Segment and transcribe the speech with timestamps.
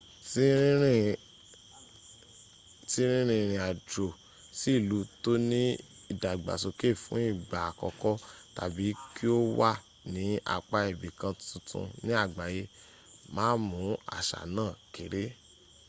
[0.29, 1.05] tí rínrin
[3.01, 4.05] ìrìn àjò
[4.57, 5.61] sí ìlú tóní
[6.11, 8.15] ìdàgbàsóké fún ìgbà àkọ́kọ́
[8.57, 9.71] tàbí kí o wà
[10.13, 10.25] ní
[10.55, 12.71] apá ibì kan tuntun ní àgbáyé-
[13.35, 13.81] má mú
[14.17, 15.23] àṣà náà kéré